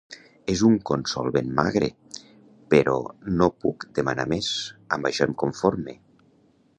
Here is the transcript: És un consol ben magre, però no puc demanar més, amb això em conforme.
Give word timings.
És 0.51 0.61
un 0.69 0.77
consol 0.89 1.27
ben 1.35 1.51
magre, 1.59 1.89
però 2.75 2.95
no 3.41 3.49
puc 3.65 3.87
demanar 3.99 4.29
més, 4.35 4.51
amb 4.97 5.11
això 5.11 5.29
em 5.31 5.37
conforme. 5.45 5.99